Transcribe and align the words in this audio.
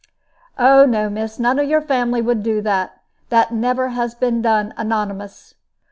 "Oh 0.57 0.83
no, 0.87 1.11
miss, 1.11 1.37
none 1.37 1.59
of 1.59 1.69
your 1.69 1.79
family 1.79 2.23
would 2.23 2.41
do 2.41 2.59
that; 2.61 3.03
that 3.29 3.51
never 3.53 3.89
has 3.89 4.15
been 4.15 4.41
done 4.41 4.73
anonymous." 4.75 5.53